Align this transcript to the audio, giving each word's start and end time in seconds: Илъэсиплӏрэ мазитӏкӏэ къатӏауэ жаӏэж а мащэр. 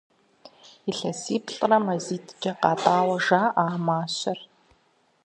Илъэсиплӏрэ 0.89 1.77
мазитӏкӏэ 1.85 2.51
къатӏауэ 2.61 3.15
жаӏэж 3.25 3.55
а 3.75 3.83
мащэр. 3.85 4.39